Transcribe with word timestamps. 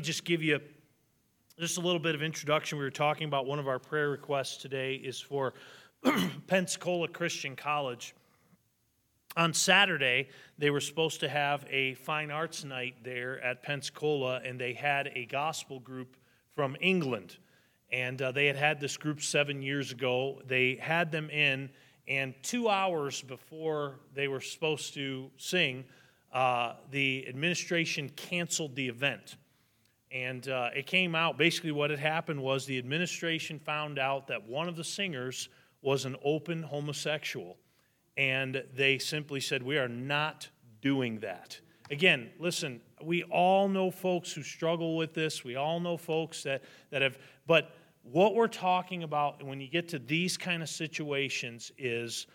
just 0.00 0.24
give 0.24 0.42
you 0.42 0.60
just 1.58 1.76
a 1.76 1.80
little 1.80 2.00
bit 2.00 2.14
of 2.14 2.22
introduction. 2.22 2.78
We 2.78 2.84
were 2.84 2.90
talking 2.90 3.26
about 3.26 3.46
one 3.46 3.58
of 3.58 3.68
our 3.68 3.78
prayer 3.78 4.10
requests 4.10 4.56
today 4.56 4.94
is 4.94 5.20
for 5.20 5.52
Pensacola 6.46 7.08
Christian 7.08 7.54
College. 7.54 8.14
On 9.36 9.54
Saturday, 9.54 10.28
they 10.58 10.70
were 10.70 10.80
supposed 10.80 11.20
to 11.20 11.28
have 11.28 11.64
a 11.70 11.94
fine 11.94 12.30
arts 12.30 12.64
night 12.64 12.96
there 13.04 13.40
at 13.42 13.62
Pensacola, 13.62 14.40
and 14.44 14.60
they 14.60 14.72
had 14.72 15.12
a 15.14 15.26
gospel 15.26 15.78
group 15.78 16.16
from 16.54 16.76
England. 16.80 17.36
And 17.92 18.20
uh, 18.22 18.32
they 18.32 18.46
had 18.46 18.56
had 18.56 18.80
this 18.80 18.96
group 18.96 19.20
seven 19.20 19.62
years 19.62 19.92
ago. 19.92 20.40
They 20.46 20.76
had 20.76 21.12
them 21.12 21.30
in, 21.30 21.70
and 22.08 22.34
two 22.42 22.68
hours 22.68 23.22
before 23.22 24.00
they 24.14 24.28
were 24.28 24.40
supposed 24.40 24.94
to 24.94 25.30
sing, 25.36 25.84
uh, 26.32 26.74
the 26.90 27.26
administration 27.28 28.08
canceled 28.16 28.74
the 28.74 28.88
event. 28.88 29.36
And 30.12 30.48
uh, 30.48 30.70
it 30.74 30.86
came 30.86 31.14
out 31.14 31.38
basically 31.38 31.72
what 31.72 31.90
had 31.90 31.98
happened 31.98 32.42
was 32.42 32.66
the 32.66 32.78
administration 32.78 33.58
found 33.58 33.98
out 33.98 34.26
that 34.26 34.48
one 34.48 34.68
of 34.68 34.76
the 34.76 34.84
singers 34.84 35.48
was 35.82 36.04
an 36.04 36.16
open 36.24 36.62
homosexual. 36.62 37.56
And 38.16 38.64
they 38.74 38.98
simply 38.98 39.40
said, 39.40 39.62
We 39.62 39.78
are 39.78 39.88
not 39.88 40.48
doing 40.82 41.20
that. 41.20 41.58
Again, 41.90 42.30
listen, 42.38 42.80
we 43.02 43.24
all 43.24 43.68
know 43.68 43.90
folks 43.90 44.32
who 44.32 44.42
struggle 44.42 44.96
with 44.96 45.14
this. 45.14 45.44
We 45.44 45.56
all 45.56 45.80
know 45.80 45.96
folks 45.96 46.42
that, 46.44 46.62
that 46.90 47.02
have, 47.02 47.18
but 47.46 47.72
what 48.02 48.34
we're 48.34 48.48
talking 48.48 49.02
about 49.02 49.42
when 49.42 49.60
you 49.60 49.68
get 49.68 49.88
to 49.88 49.98
these 49.98 50.36
kind 50.36 50.62
of 50.62 50.68
situations 50.68 51.72
is 51.78 52.26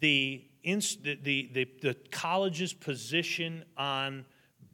the, 0.00 0.44
the, 0.62 1.48
the, 1.52 1.68
the 1.82 1.96
college's 2.10 2.72
position 2.72 3.64
on 3.76 4.24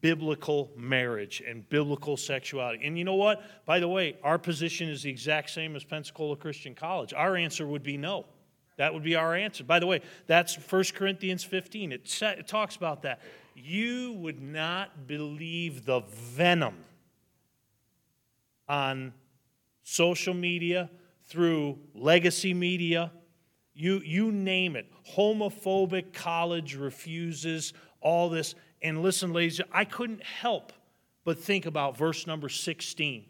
biblical 0.05 0.71
marriage 0.77 1.43
and 1.49 1.67
biblical 1.71 2.15
sexuality. 2.15 2.85
And 2.85 2.99
you 2.99 3.05
know 3.05 3.15
what? 3.15 3.43
By 3.65 3.81
the 3.81 3.89
way, 3.89 4.19
our 4.23 4.37
position 4.37 4.91
is 4.91 5.03
the 5.03 5.09
exact 5.09 5.49
same 5.49 5.75
as 5.77 5.83
Pensacola 5.83 6.37
Christian 6.37 6.75
College. 6.75 7.15
Our 7.15 7.37
answer 7.37 7.67
would 7.67 7.83
be 7.83 7.97
no. 7.97 8.27
That 8.77 8.93
would 8.93 9.03
be 9.03 9.17
our 9.17 9.35
answer. 9.35 9.65
By 9.65 9.79
the 9.79 9.87
way, 9.87 10.03
that's 10.27 10.57
1 10.57 10.85
Corinthians 10.95 11.43
15. 11.43 11.93
It, 11.93 12.23
it 12.23 12.47
talks 12.47 12.77
about 12.77 13.01
that. 13.01 13.23
You 13.55 14.13
would 14.19 14.43
not 14.43 15.07
believe 15.07 15.87
the 15.87 16.01
venom 16.01 16.75
on 18.69 19.15
social 19.85 20.35
media, 20.35 20.91
through 21.23 21.79
legacy 21.95 22.53
media, 22.53 23.11
you, 23.73 24.03
you 24.05 24.31
name 24.31 24.77
it. 24.77 24.85
Homophobic 25.17 26.13
college 26.13 26.77
refuses, 26.77 27.73
all 28.03 28.29
this. 28.29 28.55
And 28.85 29.03
listen, 29.03 29.33
ladies, 29.33 29.63
I 29.73 29.87
couldn't 29.87 30.23
help 30.23 30.73
but 31.25 31.39
think 31.39 31.65
about 31.65 31.97
verse 31.97 32.27
number 32.27 32.51
16. 32.51 33.25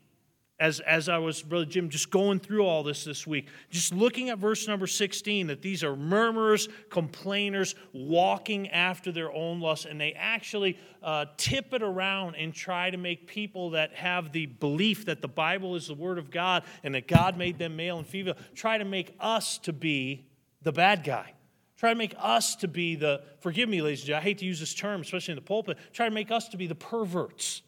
As, 0.58 0.80
as 0.80 1.08
I 1.08 1.18
was, 1.18 1.42
Brother 1.42 1.64
Jim, 1.64 1.88
just 1.88 2.10
going 2.10 2.40
through 2.40 2.64
all 2.64 2.82
this 2.82 3.04
this 3.04 3.26
week, 3.26 3.48
just 3.70 3.92
looking 3.92 4.30
at 4.30 4.38
verse 4.38 4.66
number 4.66 4.86
16, 4.86 5.48
that 5.48 5.62
these 5.62 5.84
are 5.84 5.94
murmurers, 5.96 6.68
complainers, 6.90 7.74
walking 7.92 8.68
after 8.70 9.12
their 9.12 9.32
own 9.32 9.60
lusts, 9.60 9.84
and 9.84 10.00
they 10.00 10.12
actually 10.12 10.78
uh, 11.02 11.26
tip 11.36 11.72
it 11.72 11.82
around 11.82 12.34
and 12.34 12.52
try 12.52 12.90
to 12.90 12.96
make 12.96 13.26
people 13.26 13.70
that 13.70 13.92
have 13.94 14.32
the 14.32 14.46
belief 14.46 15.06
that 15.06 15.22
the 15.22 15.28
Bible 15.28 15.76
is 15.76 15.86
the 15.86 15.94
Word 15.94 16.18
of 16.18 16.30
God 16.30 16.64
and 16.82 16.94
that 16.94 17.06
God 17.08 17.36
made 17.36 17.58
them 17.58 17.76
male 17.76 17.98
and 17.98 18.06
female, 18.06 18.36
try 18.54 18.78
to 18.78 18.84
make 18.84 19.14
us 19.20 19.58
to 19.58 19.72
be 19.72 20.24
the 20.62 20.72
bad 20.72 21.04
guy. 21.04 21.32
Try 21.76 21.90
to 21.90 21.96
make 21.96 22.14
us 22.18 22.56
to 22.56 22.68
be 22.68 22.94
the, 22.94 23.22
forgive 23.40 23.68
me, 23.68 23.82
ladies 23.82 24.00
and 24.00 24.08
gentlemen, 24.08 24.22
I 24.22 24.28
hate 24.28 24.38
to 24.38 24.44
use 24.44 24.60
this 24.60 24.74
term, 24.74 25.00
especially 25.00 25.32
in 25.32 25.36
the 25.36 25.42
pulpit, 25.42 25.78
try 25.92 26.08
to 26.08 26.14
make 26.14 26.30
us 26.30 26.48
to 26.50 26.56
be 26.56 26.66
the 26.66 26.74
perverts. 26.74 27.62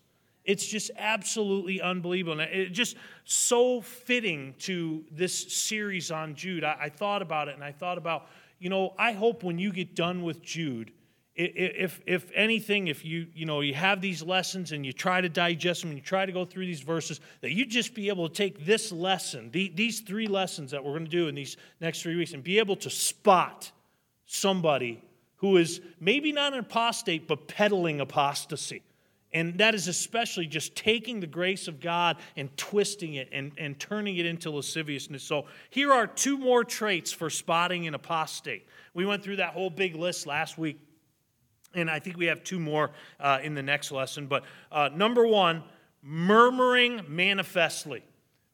It's 0.44 0.66
just 0.66 0.92
absolutely 0.96 1.80
unbelievable. 1.80 2.40
And 2.40 2.50
it's 2.50 2.76
just 2.76 2.96
so 3.24 3.80
fitting 3.80 4.54
to 4.60 5.04
this 5.10 5.52
series 5.52 6.12
on 6.12 6.36
Jude. 6.36 6.62
I, 6.62 6.76
I 6.82 6.88
thought 6.88 7.20
about 7.20 7.48
it 7.48 7.56
and 7.56 7.64
I 7.64 7.72
thought 7.72 7.98
about, 7.98 8.28
you 8.60 8.70
know, 8.70 8.94
I 8.96 9.12
hope 9.12 9.42
when 9.42 9.58
you 9.58 9.72
get 9.72 9.96
done 9.96 10.22
with 10.22 10.42
Jude, 10.42 10.92
if, 11.34 12.00
if 12.06 12.30
anything, 12.34 12.88
if 12.88 13.04
you, 13.04 13.26
you 13.34 13.44
know, 13.44 13.60
you 13.60 13.74
have 13.74 14.00
these 14.00 14.22
lessons 14.22 14.72
and 14.72 14.86
you 14.86 14.92
try 14.92 15.20
to 15.20 15.28
digest 15.28 15.82
them 15.82 15.90
and 15.90 15.98
you 15.98 16.02
try 16.02 16.24
to 16.24 16.32
go 16.32 16.46
through 16.46 16.64
these 16.64 16.80
verses, 16.80 17.20
that 17.42 17.52
you 17.52 17.66
just 17.66 17.92
be 17.92 18.08
able 18.08 18.26
to 18.26 18.34
take 18.34 18.64
this 18.64 18.90
lesson, 18.90 19.50
these 19.50 20.00
three 20.00 20.28
lessons 20.28 20.70
that 20.70 20.82
we're 20.82 20.92
going 20.92 21.04
to 21.04 21.10
do 21.10 21.28
in 21.28 21.34
these 21.34 21.58
next 21.78 22.00
three 22.00 22.16
weeks, 22.16 22.32
and 22.32 22.42
be 22.42 22.58
able 22.58 22.76
to 22.76 22.88
spot 22.88 23.70
somebody 24.26 25.02
who 25.36 25.56
is 25.56 25.80
maybe 26.00 26.32
not 26.32 26.52
an 26.52 26.60
apostate, 26.60 27.26
but 27.28 27.48
peddling 27.48 28.00
apostasy. 28.00 28.82
And 29.32 29.58
that 29.58 29.74
is 29.74 29.86
especially 29.86 30.46
just 30.46 30.74
taking 30.76 31.20
the 31.20 31.26
grace 31.26 31.68
of 31.68 31.80
God 31.80 32.16
and 32.36 32.54
twisting 32.56 33.14
it 33.14 33.28
and, 33.32 33.52
and 33.58 33.78
turning 33.78 34.16
it 34.16 34.24
into 34.24 34.50
lasciviousness. 34.50 35.22
So 35.22 35.46
here 35.68 35.92
are 35.92 36.06
two 36.06 36.38
more 36.38 36.64
traits 36.64 37.12
for 37.12 37.28
spotting 37.28 37.86
an 37.86 37.94
apostate. 37.94 38.66
We 38.94 39.04
went 39.04 39.22
through 39.22 39.36
that 39.36 39.52
whole 39.52 39.68
big 39.68 39.94
list 39.94 40.26
last 40.26 40.56
week, 40.56 40.80
and 41.74 41.90
I 41.90 41.98
think 41.98 42.16
we 42.16 42.26
have 42.26 42.44
two 42.44 42.58
more 42.58 42.92
uh, 43.20 43.40
in 43.42 43.54
the 43.54 43.62
next 43.62 43.92
lesson. 43.92 44.26
But 44.26 44.44
uh, 44.72 44.88
number 44.94 45.26
one, 45.26 45.64
murmuring 46.02 47.02
manifestly. 47.06 48.02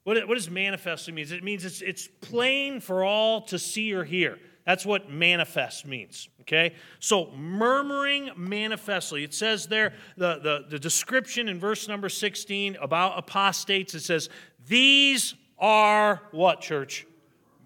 What, 0.05 0.27
what 0.27 0.35
does 0.35 0.51
manifestly 0.51 1.13
mean? 1.13 1.31
It 1.31 1.45
means 1.45 1.65
it's, 1.65 1.81
it's 1.81 2.09
plain 2.09 2.81
for 2.81 3.05
all 3.05 3.43
to 3.43 3.59
see 3.59 3.93
or 3.93 4.03
hear. 4.03 4.39
That's 4.65 4.87
what 4.87 5.11
manifest 5.11 5.87
means. 5.87 6.29
Okay? 6.43 6.75
So, 7.01 7.31
murmuring 7.33 8.31
manifestly. 8.37 9.25
It 9.25 9.35
says 9.35 9.67
there, 9.67 9.95
the, 10.17 10.39
the, 10.39 10.65
the 10.71 10.79
description 10.79 11.49
in 11.49 11.59
verse 11.59 11.89
number 11.89 12.09
16 12.09 12.77
about 12.81 13.19
apostates, 13.19 13.95
it 13.95 14.01
says, 14.03 14.29
These 14.69 15.35
are 15.59 16.23
what, 16.31 16.61
church? 16.61 17.07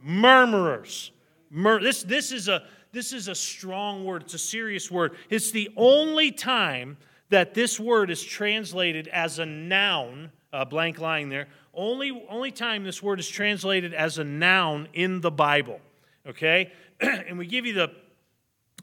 Murmurers. 0.05 1.11
Mur- 1.51 1.83
this, 1.83 2.03
this, 2.03 2.33
is 2.33 2.49
a, 2.49 2.63
this 2.93 3.13
is 3.13 3.29
a 3.29 3.35
strong 3.35 4.05
word, 4.05 4.23
it's 4.23 4.35
a 4.35 4.39
serious 4.39 4.91
word. 4.91 5.17
It's 5.29 5.51
the 5.51 5.71
only 5.77 6.31
time 6.33 6.97
that 7.29 7.55
this 7.55 7.79
word 7.79 8.11
is 8.11 8.23
translated 8.23 9.09
as 9.09 9.39
a 9.39 9.47
noun, 9.47 10.31
a 10.53 10.65
blank 10.65 10.99
line 10.99 11.29
there, 11.29 11.49
only, 11.75 12.25
only 12.31 12.51
time 12.51 12.85
this 12.85 13.03
word 13.03 13.21
is 13.21 13.29
translated 13.29 13.93
as 13.93 14.19
a 14.19 14.25
noun 14.25 14.89
in 14.95 15.21
the 15.21 15.31
Bible. 15.31 15.81
Okay? 16.29 16.73
and 17.01 17.39
we 17.39 17.47
give 17.47 17.67
you 17.67 17.73
the, 17.73 17.93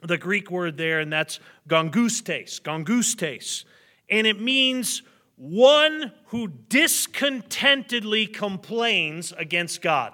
the 0.01 0.17
Greek 0.17 0.51
word 0.51 0.77
there, 0.77 0.99
and 0.99 1.11
that's 1.11 1.39
gongustes, 1.67 2.61
gongustes. 2.61 3.65
And 4.09 4.27
it 4.27 4.41
means 4.41 5.01
one 5.35 6.11
who 6.27 6.47
discontentedly 6.47 8.27
complains 8.27 9.33
against 9.33 9.81
God. 9.81 10.13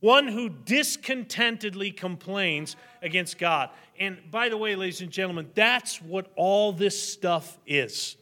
One 0.00 0.28
who 0.28 0.50
discontentedly 0.50 1.90
complains 1.90 2.76
against 3.00 3.38
God. 3.38 3.70
And 3.98 4.18
by 4.30 4.50
the 4.50 4.56
way, 4.56 4.76
ladies 4.76 5.00
and 5.00 5.10
gentlemen, 5.10 5.50
that's 5.54 6.00
what 6.02 6.30
all 6.36 6.72
this 6.72 7.00
stuff 7.00 7.58
is. 7.66 8.16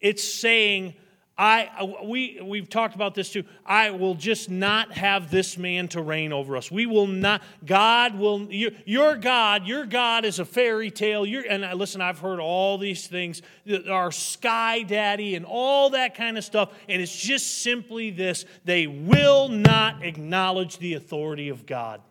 It's 0.00 0.24
saying, 0.24 0.94
I, 1.42 1.96
we, 2.04 2.38
we've 2.42 2.68
talked 2.68 2.94
about 2.94 3.14
this 3.14 3.32
too. 3.32 3.44
I 3.64 3.92
will 3.92 4.14
just 4.14 4.50
not 4.50 4.92
have 4.92 5.30
this 5.30 5.56
man 5.56 5.88
to 5.88 6.02
reign 6.02 6.34
over 6.34 6.54
us. 6.54 6.70
We 6.70 6.84
will 6.84 7.06
not, 7.06 7.40
God 7.64 8.18
will, 8.18 8.42
your, 8.52 8.72
your 8.84 9.16
God, 9.16 9.66
your 9.66 9.86
God 9.86 10.26
is 10.26 10.38
a 10.38 10.44
fairy 10.44 10.90
tale. 10.90 11.24
And 11.24 11.66
listen, 11.78 12.02
I've 12.02 12.18
heard 12.18 12.40
all 12.40 12.76
these 12.76 13.06
things, 13.06 13.40
our 13.88 14.12
sky 14.12 14.82
daddy 14.82 15.34
and 15.34 15.46
all 15.46 15.88
that 15.90 16.14
kind 16.14 16.36
of 16.36 16.44
stuff. 16.44 16.74
And 16.90 17.00
it's 17.00 17.18
just 17.18 17.62
simply 17.62 18.10
this 18.10 18.44
they 18.66 18.86
will 18.86 19.48
not 19.48 20.04
acknowledge 20.04 20.76
the 20.76 20.92
authority 20.92 21.48
of 21.48 21.64
God. 21.64 22.02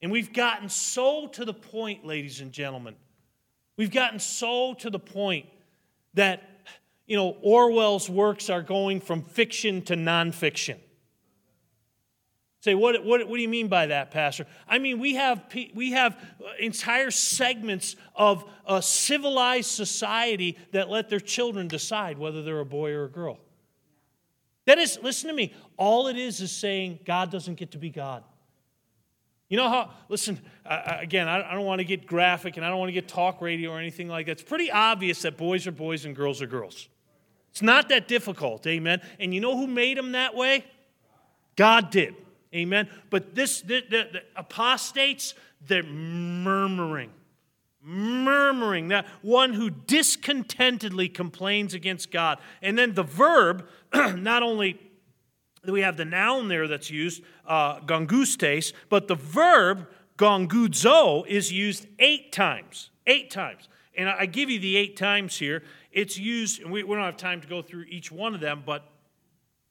And 0.00 0.10
we've 0.10 0.32
gotten 0.32 0.70
so 0.70 1.26
to 1.26 1.44
the 1.44 1.52
point, 1.52 2.06
ladies 2.06 2.40
and 2.40 2.52
gentlemen, 2.52 2.96
we've 3.76 3.90
gotten 3.90 4.18
so 4.18 4.72
to 4.78 4.88
the 4.88 4.98
point 4.98 5.44
that 6.14 6.51
you 7.06 7.16
know, 7.16 7.36
Orwell's 7.42 8.08
works 8.08 8.48
are 8.50 8.62
going 8.62 9.00
from 9.00 9.22
fiction 9.22 9.82
to 9.82 9.94
nonfiction. 9.94 10.78
Say, 12.60 12.76
what, 12.76 13.04
what, 13.04 13.26
what 13.26 13.36
do 13.36 13.42
you 13.42 13.48
mean 13.48 13.66
by 13.66 13.86
that, 13.86 14.12
Pastor? 14.12 14.46
I 14.68 14.78
mean, 14.78 15.00
we 15.00 15.16
have, 15.16 15.44
we 15.74 15.90
have 15.92 16.16
entire 16.60 17.10
segments 17.10 17.96
of 18.14 18.48
a 18.66 18.80
civilized 18.80 19.70
society 19.70 20.56
that 20.70 20.88
let 20.88 21.08
their 21.08 21.18
children 21.18 21.66
decide 21.66 22.18
whether 22.18 22.40
they're 22.40 22.60
a 22.60 22.64
boy 22.64 22.92
or 22.92 23.06
a 23.06 23.10
girl. 23.10 23.40
That 24.66 24.78
is, 24.78 24.96
listen 25.02 25.28
to 25.28 25.34
me, 25.34 25.52
all 25.76 26.06
it 26.06 26.16
is 26.16 26.40
is 26.40 26.52
saying 26.52 27.00
God 27.04 27.32
doesn't 27.32 27.56
get 27.56 27.72
to 27.72 27.78
be 27.78 27.90
God. 27.90 28.22
You 29.48 29.56
know 29.56 29.68
how, 29.68 29.90
listen, 30.08 30.40
uh, 30.64 30.98
again, 31.00 31.28
I, 31.28 31.50
I 31.50 31.54
don't 31.54 31.66
want 31.66 31.80
to 31.80 31.84
get 31.84 32.06
graphic 32.06 32.56
and 32.56 32.64
I 32.64 32.68
don't 32.68 32.78
want 32.78 32.90
to 32.90 32.94
get 32.94 33.08
talk 33.08 33.42
radio 33.42 33.72
or 33.72 33.80
anything 33.80 34.06
like 34.06 34.26
that. 34.26 34.32
It's 34.32 34.42
pretty 34.44 34.70
obvious 34.70 35.22
that 35.22 35.36
boys 35.36 35.66
are 35.66 35.72
boys 35.72 36.04
and 36.04 36.14
girls 36.14 36.40
are 36.40 36.46
girls. 36.46 36.88
It's 37.52 37.60
not 37.62 37.90
that 37.90 38.08
difficult, 38.08 38.66
amen. 38.66 39.02
And 39.20 39.34
you 39.34 39.40
know 39.40 39.54
who 39.54 39.66
made 39.66 39.98
them 39.98 40.12
that 40.12 40.34
way? 40.34 40.64
God 41.54 41.90
did, 41.90 42.14
amen. 42.54 42.88
But 43.10 43.34
this, 43.34 43.60
the, 43.60 43.82
the, 43.88 44.08
the 44.10 44.22
apostates, 44.34 45.34
they're 45.66 45.82
murmuring, 45.82 47.10
murmuring, 47.82 48.88
that 48.88 49.06
one 49.20 49.52
who 49.52 49.68
discontentedly 49.68 51.10
complains 51.10 51.74
against 51.74 52.10
God. 52.10 52.38
And 52.62 52.78
then 52.78 52.94
the 52.94 53.02
verb, 53.02 53.68
not 53.92 54.42
only 54.42 54.80
do 55.66 55.72
we 55.72 55.82
have 55.82 55.98
the 55.98 56.06
noun 56.06 56.48
there 56.48 56.66
that's 56.66 56.90
used, 56.90 57.22
uh, 57.46 57.80
gongustes, 57.80 58.72
but 58.88 59.08
the 59.08 59.14
verb 59.14 59.88
gongudzo 60.16 61.26
is 61.26 61.52
used 61.52 61.86
eight 61.98 62.32
times. 62.32 62.88
Eight 63.06 63.30
times. 63.30 63.68
And 63.96 64.08
I 64.08 64.26
give 64.26 64.48
you 64.50 64.58
the 64.58 64.76
eight 64.76 64.96
times 64.96 65.36
here. 65.36 65.62
It's 65.90 66.18
used, 66.18 66.62
and 66.62 66.72
we, 66.72 66.82
we 66.82 66.94
don't 66.94 67.04
have 67.04 67.16
time 67.16 67.40
to 67.40 67.48
go 67.48 67.62
through 67.62 67.84
each 67.88 68.10
one 68.10 68.34
of 68.34 68.40
them, 68.40 68.62
but 68.64 68.88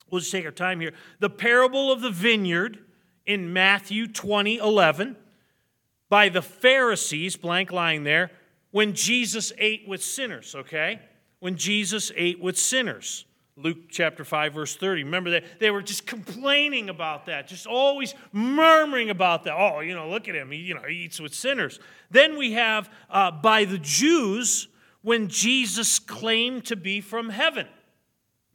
we'll 0.10 0.20
just 0.20 0.32
take 0.32 0.46
our 0.46 0.52
time 0.52 0.80
here. 0.80 0.94
The 1.20 1.30
parable 1.30 1.92
of 1.92 2.02
the 2.02 2.12
vineyard 2.12 2.80
in 3.26 3.52
Matthew 3.54 4.08
20 4.08 4.58
11 4.58 5.16
by 6.10 6.30
the 6.30 6.42
Pharisees, 6.42 7.38
blank 7.38 7.72
line 7.72 8.04
there, 8.04 8.32
when 8.72 8.94
Jesus 8.94 9.54
ate 9.58 9.88
with 9.88 10.04
sinners, 10.04 10.54
okay? 10.56 11.00
When 11.40 11.56
Jesus 11.56 12.12
ate 12.16 12.40
with 12.40 12.58
sinners. 12.58 13.26
Luke 13.58 13.90
chapter 13.90 14.24
5, 14.24 14.54
verse 14.54 14.76
30. 14.76 15.04
Remember 15.04 15.32
that 15.32 15.60
they 15.60 15.72
were 15.72 15.82
just 15.82 16.08
complaining 16.08 16.90
about 16.90 17.26
that, 17.26 17.48
just 17.48 17.68
always 17.68 18.16
murmuring 18.32 19.10
about 19.10 19.44
that. 19.44 19.54
Oh, 19.56 19.82
you 19.82 19.94
know, 19.94 20.10
look 20.10 20.28
at 20.28 20.36
him. 20.36 20.52
He, 20.52 20.60
you 20.60 20.74
know, 20.74 20.82
he 20.88 20.96
eats 20.96 21.20
with 21.20 21.34
sinners. 21.34 21.80
Then 22.10 22.38
we 22.38 22.54
have 22.54 22.90
uh, 23.10 23.32
by 23.32 23.66
the 23.66 23.78
Jews 23.78 24.68
when 25.02 25.28
Jesus 25.28 26.00
claimed 26.00 26.66
to 26.66 26.76
be 26.76 27.02
from 27.02 27.30
heaven. 27.30 27.68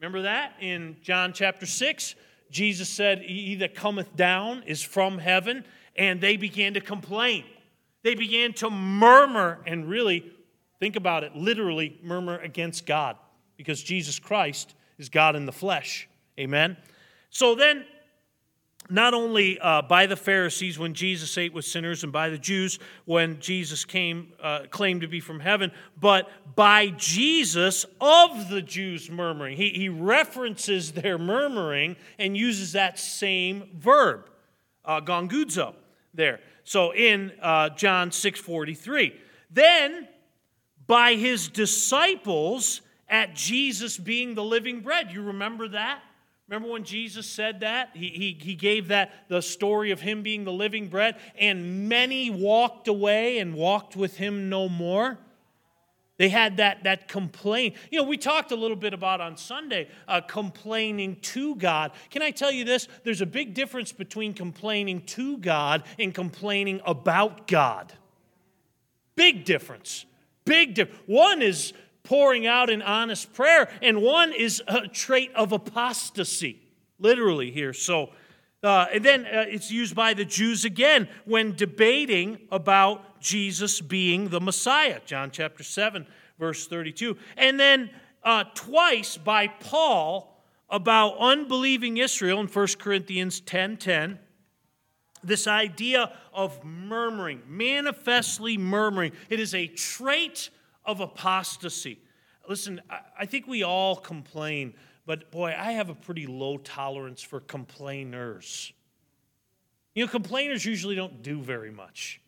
Remember 0.00 0.22
that 0.22 0.54
in 0.60 0.96
John 1.02 1.32
chapter 1.32 1.66
6? 1.66 2.14
Jesus 2.50 2.88
said, 2.88 3.22
He 3.22 3.56
that 3.56 3.74
cometh 3.74 4.14
down 4.16 4.62
is 4.66 4.82
from 4.82 5.18
heaven 5.18 5.64
and 5.96 6.20
they 6.20 6.36
began 6.36 6.74
to 6.74 6.80
complain. 6.80 7.44
They 8.02 8.14
began 8.14 8.52
to 8.54 8.70
murmur 8.70 9.58
and 9.66 9.88
really, 9.88 10.30
think 10.78 10.96
about 10.96 11.24
it, 11.24 11.34
literally 11.34 11.98
murmur 12.02 12.38
against 12.38 12.86
God 12.86 13.16
because 13.56 13.82
Jesus 13.82 14.18
Christ 14.18 14.74
is 14.98 15.08
God 15.08 15.36
in 15.36 15.46
the 15.46 15.52
flesh. 15.52 16.08
Amen? 16.38 16.76
So 17.30 17.54
then, 17.54 17.84
not 18.88 19.14
only 19.14 19.58
uh, 19.58 19.82
by 19.82 20.06
the 20.06 20.16
Pharisees 20.16 20.78
when 20.78 20.94
Jesus 20.94 21.36
ate 21.38 21.52
with 21.52 21.64
sinners 21.64 22.04
and 22.04 22.12
by 22.12 22.28
the 22.28 22.38
Jews 22.38 22.78
when 23.04 23.40
Jesus 23.40 23.84
came, 23.84 24.32
uh, 24.40 24.60
claimed 24.70 25.00
to 25.00 25.08
be 25.08 25.20
from 25.20 25.40
heaven, 25.40 25.72
but 26.00 26.28
by 26.54 26.88
Jesus 26.90 27.84
of 28.00 28.48
the 28.48 28.62
Jews 28.62 29.10
murmuring. 29.10 29.56
He, 29.56 29.70
he 29.70 29.88
references 29.88 30.92
their 30.92 31.18
murmuring 31.18 31.96
and 32.18 32.36
uses 32.36 32.72
that 32.72 32.98
same 32.98 33.70
verb, 33.74 34.30
uh, 34.84 35.00
there. 36.14 36.40
So 36.64 36.92
in 36.92 37.32
uh, 37.42 37.70
John 37.70 38.10
6:43. 38.10 39.14
Then 39.50 40.08
by 40.86 41.14
his 41.14 41.48
disciples 41.48 42.80
at 43.08 43.34
Jesus 43.34 43.98
being 43.98 44.34
the 44.34 44.44
living 44.44 44.80
bread. 44.80 45.12
You 45.12 45.22
remember 45.22 45.68
that? 45.68 46.02
Remember 46.48 46.72
when 46.72 46.84
Jesus 46.84 47.26
said 47.26 47.60
that? 47.60 47.90
He, 47.94 48.08
he, 48.08 48.38
he 48.40 48.54
gave 48.54 48.88
that 48.88 49.28
the 49.28 49.42
story 49.42 49.90
of 49.90 50.00
him 50.00 50.22
being 50.22 50.44
the 50.44 50.52
living 50.52 50.88
bread, 50.88 51.16
and 51.38 51.88
many 51.88 52.30
walked 52.30 52.86
away 52.86 53.38
and 53.38 53.54
walked 53.54 53.96
with 53.96 54.16
him 54.16 54.48
no 54.48 54.68
more. 54.68 55.18
They 56.18 56.28
had 56.28 56.58
that, 56.58 56.84
that 56.84 57.08
complaint. 57.08 57.74
You 57.90 57.98
know, 57.98 58.04
we 58.08 58.16
talked 58.16 58.50
a 58.50 58.56
little 58.56 58.76
bit 58.76 58.94
about 58.94 59.20
on 59.20 59.36
Sunday 59.36 59.88
uh, 60.08 60.22
complaining 60.22 61.16
to 61.16 61.56
God. 61.56 61.92
Can 62.10 62.22
I 62.22 62.30
tell 62.30 62.50
you 62.50 62.64
this? 62.64 62.88
There's 63.04 63.20
a 63.20 63.26
big 63.26 63.52
difference 63.52 63.92
between 63.92 64.32
complaining 64.32 65.02
to 65.06 65.36
God 65.36 65.82
and 65.98 66.14
complaining 66.14 66.80
about 66.86 67.46
God. 67.46 67.92
Big 69.14 69.44
difference. 69.44 70.06
Big 70.44 70.74
difference. 70.74 71.02
One 71.06 71.42
is 71.42 71.74
pouring 72.06 72.46
out 72.46 72.70
an 72.70 72.82
honest 72.82 73.32
prayer, 73.34 73.68
and 73.82 74.00
one 74.00 74.32
is 74.32 74.62
a 74.68 74.86
trait 74.88 75.30
of 75.34 75.52
apostasy, 75.52 76.60
literally 76.98 77.50
here. 77.50 77.72
So, 77.72 78.10
uh, 78.62 78.86
and 78.92 79.04
then 79.04 79.26
uh, 79.26 79.44
it's 79.48 79.70
used 79.70 79.94
by 79.94 80.14
the 80.14 80.24
Jews 80.24 80.64
again 80.64 81.08
when 81.24 81.54
debating 81.54 82.38
about 82.50 83.20
Jesus 83.20 83.80
being 83.80 84.28
the 84.28 84.40
Messiah, 84.40 85.00
John 85.04 85.30
chapter 85.30 85.62
7, 85.62 86.06
verse 86.38 86.66
32. 86.68 87.16
And 87.36 87.58
then 87.58 87.90
uh, 88.22 88.44
twice 88.54 89.16
by 89.16 89.48
Paul 89.48 90.40
about 90.68 91.16
unbelieving 91.18 91.96
Israel 91.96 92.40
in 92.40 92.46
1 92.46 92.66
Corinthians 92.78 93.40
10 93.40 93.76
10. 93.78 94.18
This 95.24 95.46
idea 95.48 96.12
of 96.32 96.64
murmuring, 96.64 97.42
manifestly 97.48 98.56
murmuring, 98.56 99.12
it 99.28 99.40
is 99.40 99.54
a 99.54 99.66
trait 99.66 100.50
of 100.86 101.00
apostasy. 101.00 101.98
Listen, 102.48 102.80
I 103.18 103.26
think 103.26 103.46
we 103.46 103.62
all 103.62 103.96
complain, 103.96 104.74
but 105.04 105.30
boy, 105.30 105.54
I 105.56 105.72
have 105.72 105.88
a 105.88 105.94
pretty 105.94 106.26
low 106.26 106.58
tolerance 106.58 107.20
for 107.22 107.40
complainers. 107.40 108.72
You 109.94 110.04
know, 110.04 110.10
complainers 110.10 110.64
usually 110.64 110.94
don't 110.94 111.22
do 111.22 111.40
very 111.40 111.70
much. 111.70 112.20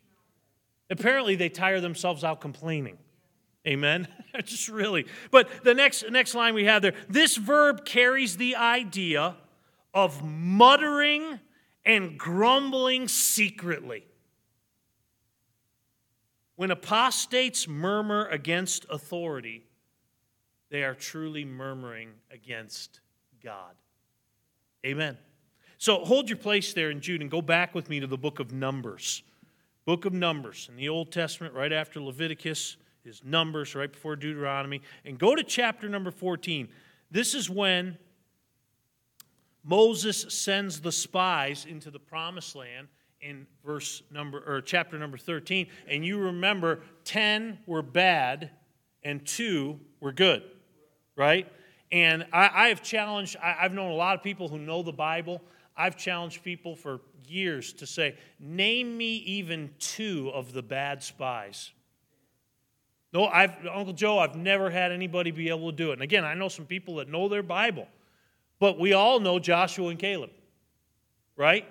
Apparently, 0.89 1.35
they 1.35 1.49
tire 1.49 1.79
themselves 1.79 2.23
out 2.23 2.41
complaining. 2.41 2.97
Amen. 3.67 4.07
Just 4.43 4.69
really. 4.69 5.05
But 5.31 5.63
the 5.63 5.73
next, 5.73 6.09
next 6.09 6.33
line 6.33 6.53
we 6.53 6.65
have 6.65 6.81
there 6.81 6.93
this 7.07 7.37
verb 7.37 7.85
carries 7.85 8.37
the 8.37 8.55
idea 8.55 9.35
of 9.93 10.23
muttering 10.23 11.39
and 11.85 12.17
grumbling 12.17 13.07
secretly. 13.07 14.05
When 16.59 16.71
apostates 16.71 17.69
murmur 17.69 18.25
against 18.25 18.85
authority, 18.89 19.63
they 20.69 20.83
are 20.83 20.93
truly 20.93 21.45
murmuring 21.45 22.09
against 22.31 22.99
God. 23.41 23.75
Amen. 24.85 25.17
So 25.77 26.03
hold 26.03 26.27
your 26.27 26.37
place 26.37 26.73
there 26.73 26.91
in 26.91 26.99
Jude 26.99 27.21
and 27.21 27.31
go 27.31 27.41
back 27.41 27.73
with 27.73 27.89
me 27.89 28.01
to 28.01 28.07
the 28.07 28.17
book 28.17 28.41
of 28.41 28.51
Numbers. 28.51 29.23
Book 29.85 30.03
of 30.03 30.11
Numbers 30.11 30.67
in 30.69 30.75
the 30.75 30.89
Old 30.89 31.13
Testament, 31.13 31.53
right 31.53 31.71
after 31.71 32.01
Leviticus, 32.01 32.75
is 33.05 33.21
Numbers, 33.23 33.73
right 33.73 33.89
before 33.89 34.17
Deuteronomy. 34.17 34.81
And 35.05 35.17
go 35.17 35.35
to 35.35 35.43
chapter 35.43 35.87
number 35.87 36.11
14. 36.11 36.67
This 37.09 37.35
is 37.35 37.49
when 37.49 37.97
Moses 39.63 40.25
sends 40.27 40.81
the 40.81 40.91
spies 40.91 41.65
into 41.65 41.89
the 41.89 41.99
promised 41.99 42.53
land 42.53 42.89
in 43.21 43.45
verse 43.65 44.01
number 44.11 44.41
or 44.45 44.61
chapter 44.61 44.97
number 44.97 45.17
13 45.17 45.67
and 45.87 46.05
you 46.05 46.17
remember 46.17 46.79
10 47.03 47.59
were 47.65 47.81
bad 47.81 48.51
and 49.03 49.25
2 49.25 49.79
were 49.99 50.11
good 50.11 50.43
right? 51.15 51.51
And 51.91 52.25
i, 52.31 52.49
I 52.53 52.67
have 52.69 52.81
challenged 52.81 53.35
I, 53.43 53.57
i've 53.61 53.73
known 53.73 53.91
a 53.91 53.95
lot 53.95 54.15
of 54.15 54.23
people 54.23 54.47
who 54.47 54.57
know 54.57 54.83
the 54.83 54.93
bible. 54.93 55.41
I've 55.75 55.97
challenged 55.97 56.43
people 56.43 56.75
for 56.75 57.01
years 57.27 57.73
to 57.73 57.85
say 57.85 58.15
name 58.39 58.97
me 58.97 59.15
even 59.17 59.71
two 59.79 60.31
of 60.33 60.53
the 60.53 60.63
bad 60.63 61.03
spies. 61.03 61.71
No 63.11 63.25
i've 63.25 63.53
uncle 63.71 63.93
joe 63.93 64.17
i've 64.17 64.35
never 64.35 64.69
had 64.69 64.91
anybody 64.91 65.31
be 65.31 65.49
able 65.49 65.71
to 65.71 65.75
do 65.75 65.89
it. 65.89 65.93
And 65.93 66.01
again 66.01 66.23
i 66.23 66.33
know 66.33 66.47
some 66.47 66.65
people 66.65 66.95
that 66.95 67.09
know 67.09 67.27
their 67.27 67.43
bible 67.43 67.87
but 68.59 68.79
we 68.79 68.93
all 68.93 69.19
know 69.19 69.39
joshua 69.39 69.89
and 69.89 69.99
caleb 69.99 70.31
right? 71.35 71.65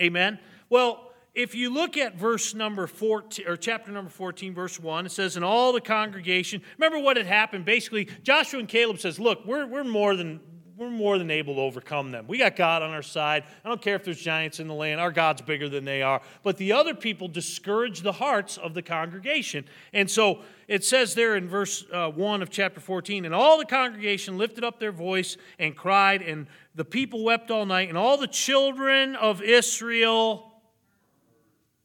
Amen 0.00 0.38
well, 0.68 1.10
if 1.34 1.54
you 1.54 1.70
look 1.70 1.96
at 1.96 2.16
verse 2.16 2.54
number 2.54 2.86
14 2.86 3.46
or 3.48 3.56
chapter 3.56 3.90
number 3.90 4.10
14 4.10 4.54
verse 4.54 4.78
1 4.78 5.06
it 5.06 5.10
says 5.10 5.34
and 5.34 5.44
all 5.44 5.72
the 5.72 5.80
congregation 5.80 6.62
remember 6.78 6.98
what 6.98 7.16
had 7.16 7.26
happened? 7.26 7.64
Basically 7.64 8.08
joshua 8.22 8.60
and 8.60 8.68
caleb 8.68 9.00
says 9.00 9.18
look 9.18 9.44
we're, 9.44 9.66
we're 9.66 9.82
more 9.82 10.14
than 10.14 10.38
we're 10.76 10.90
more 10.90 11.18
than 11.18 11.30
able 11.30 11.54
to 11.54 11.60
overcome 11.60 12.10
them. 12.10 12.26
We 12.26 12.38
got 12.38 12.56
god 12.56 12.82
on 12.82 12.90
our 12.90 13.02
side. 13.02 13.44
I 13.64 13.68
don't 13.68 13.80
care 13.80 13.94
if 13.94 14.04
there's 14.04 14.20
giants 14.20 14.58
in 14.58 14.66
the 14.66 14.74
land. 14.74 15.00
Our 15.00 15.12
god's 15.12 15.40
bigger 15.40 15.68
than 15.68 15.84
they 15.84 16.02
are. 16.02 16.20
But 16.42 16.56
the 16.56 16.72
other 16.72 16.94
people 16.94 17.28
discourage 17.28 18.00
the 18.00 18.12
hearts 18.12 18.56
of 18.56 18.74
the 18.74 18.82
congregation. 18.82 19.66
And 19.92 20.10
so 20.10 20.40
it 20.66 20.84
says 20.84 21.14
there 21.14 21.36
in 21.36 21.48
verse 21.48 21.84
uh, 21.92 22.10
1 22.10 22.42
of 22.42 22.50
chapter 22.50 22.80
14 22.80 23.24
and 23.24 23.34
all 23.34 23.58
the 23.58 23.64
congregation 23.64 24.36
lifted 24.36 24.64
up 24.64 24.80
their 24.80 24.92
voice 24.92 25.36
and 25.58 25.76
cried 25.76 26.22
and 26.22 26.48
the 26.74 26.84
people 26.84 27.22
wept 27.22 27.50
all 27.50 27.66
night 27.66 27.88
and 27.88 27.96
all 27.96 28.16
the 28.16 28.26
children 28.26 29.14
of 29.14 29.42
israel 29.42 30.53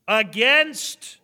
against 0.09 1.19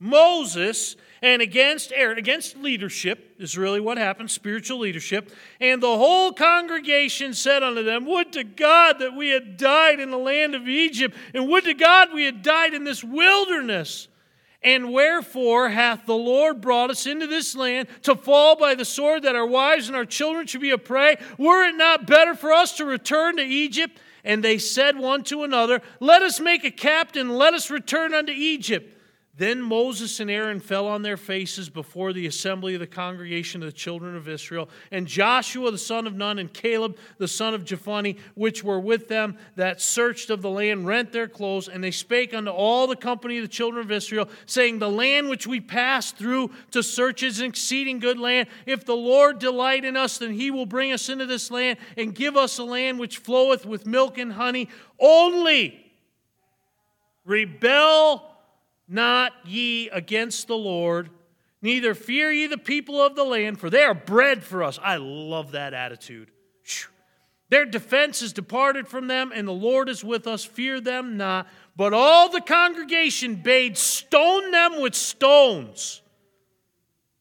Moses 0.00 0.96
and 1.22 1.40
against 1.40 1.92
Aaron, 1.92 2.18
against 2.18 2.56
leadership, 2.56 3.36
is 3.38 3.56
really 3.56 3.80
what 3.80 3.96
happened, 3.96 4.30
spiritual 4.30 4.80
leadership. 4.80 5.32
And 5.60 5.82
the 5.82 5.96
whole 5.96 6.32
congregation 6.32 7.32
said 7.32 7.62
unto 7.62 7.82
them, 7.82 8.04
Would 8.06 8.32
to 8.34 8.44
God 8.44 8.98
that 8.98 9.14
we 9.14 9.30
had 9.30 9.56
died 9.56 10.00
in 10.00 10.10
the 10.10 10.18
land 10.18 10.54
of 10.54 10.68
Egypt, 10.68 11.16
and 11.32 11.48
would 11.48 11.64
to 11.64 11.74
God 11.74 12.08
we 12.12 12.24
had 12.24 12.42
died 12.42 12.74
in 12.74 12.84
this 12.84 13.02
wilderness. 13.02 14.08
And 14.60 14.92
wherefore 14.92 15.68
hath 15.68 16.04
the 16.04 16.16
Lord 16.16 16.60
brought 16.60 16.90
us 16.90 17.06
into 17.06 17.28
this 17.28 17.54
land 17.54 17.86
to 18.02 18.16
fall 18.16 18.56
by 18.56 18.74
the 18.74 18.84
sword, 18.84 19.22
that 19.22 19.36
our 19.36 19.46
wives 19.46 19.86
and 19.86 19.96
our 19.96 20.04
children 20.04 20.48
should 20.48 20.60
be 20.60 20.70
a 20.70 20.78
prey? 20.78 21.16
Were 21.38 21.64
it 21.64 21.76
not 21.76 22.08
better 22.08 22.34
for 22.34 22.52
us 22.52 22.76
to 22.78 22.84
return 22.84 23.36
to 23.36 23.42
Egypt? 23.44 24.00
And 24.28 24.44
they 24.44 24.58
said 24.58 24.98
one 24.98 25.24
to 25.24 25.42
another, 25.42 25.80
Let 26.00 26.20
us 26.20 26.38
make 26.38 26.62
a 26.62 26.70
captain, 26.70 27.30
let 27.30 27.54
us 27.54 27.70
return 27.70 28.12
unto 28.12 28.30
Egypt. 28.30 28.94
Then 29.38 29.62
Moses 29.62 30.18
and 30.18 30.28
Aaron 30.28 30.58
fell 30.58 30.88
on 30.88 31.02
their 31.02 31.16
faces 31.16 31.70
before 31.70 32.12
the 32.12 32.26
assembly 32.26 32.74
of 32.74 32.80
the 32.80 32.88
congregation 32.88 33.62
of 33.62 33.68
the 33.68 33.72
children 33.72 34.16
of 34.16 34.28
Israel. 34.28 34.68
And 34.90 35.06
Joshua 35.06 35.70
the 35.70 35.78
son 35.78 36.08
of 36.08 36.14
Nun 36.16 36.40
and 36.40 36.52
Caleb 36.52 36.96
the 37.18 37.28
son 37.28 37.54
of 37.54 37.64
Jephunneh, 37.64 38.18
which 38.34 38.64
were 38.64 38.80
with 38.80 39.06
them 39.06 39.38
that 39.54 39.80
searched 39.80 40.30
of 40.30 40.42
the 40.42 40.50
land, 40.50 40.88
rent 40.88 41.12
their 41.12 41.28
clothes. 41.28 41.68
And 41.68 41.84
they 41.84 41.92
spake 41.92 42.34
unto 42.34 42.50
all 42.50 42.88
the 42.88 42.96
company 42.96 43.38
of 43.38 43.42
the 43.42 43.48
children 43.48 43.84
of 43.84 43.92
Israel, 43.92 44.28
saying, 44.44 44.80
The 44.80 44.90
land 44.90 45.28
which 45.28 45.46
we 45.46 45.60
passed 45.60 46.16
through 46.16 46.50
to 46.72 46.82
search 46.82 47.22
is 47.22 47.38
an 47.38 47.46
exceeding 47.46 48.00
good 48.00 48.18
land. 48.18 48.48
If 48.66 48.86
the 48.86 48.96
Lord 48.96 49.38
delight 49.38 49.84
in 49.84 49.96
us, 49.96 50.18
then 50.18 50.32
he 50.32 50.50
will 50.50 50.66
bring 50.66 50.90
us 50.90 51.08
into 51.08 51.26
this 51.26 51.48
land 51.48 51.78
and 51.96 52.12
give 52.12 52.36
us 52.36 52.58
a 52.58 52.64
land 52.64 52.98
which 52.98 53.18
floweth 53.18 53.64
with 53.64 53.86
milk 53.86 54.18
and 54.18 54.32
honey. 54.32 54.68
Only 54.98 55.92
rebel 57.24 58.24
not 58.88 59.32
ye 59.44 59.88
against 59.90 60.48
the 60.48 60.56
Lord, 60.56 61.10
neither 61.60 61.94
fear 61.94 62.32
ye 62.32 62.46
the 62.46 62.58
people 62.58 63.00
of 63.00 63.14
the 63.14 63.24
land, 63.24 63.60
for 63.60 63.70
they 63.70 63.84
are 63.84 63.94
bread 63.94 64.42
for 64.42 64.62
us. 64.62 64.78
I 64.82 64.96
love 64.96 65.52
that 65.52 65.74
attitude. 65.74 66.30
Their 67.50 67.64
defense 67.64 68.20
is 68.20 68.32
departed 68.32 68.88
from 68.88 69.06
them, 69.06 69.32
and 69.34 69.48
the 69.48 69.52
Lord 69.52 69.88
is 69.88 70.04
with 70.04 70.26
us. 70.26 70.44
Fear 70.44 70.80
them 70.80 71.16
not. 71.16 71.48
But 71.76 71.94
all 71.94 72.28
the 72.28 72.42
congregation 72.42 73.36
bade 73.36 73.78
stone 73.78 74.50
them 74.50 74.82
with 74.82 74.94
stones. 74.94 76.02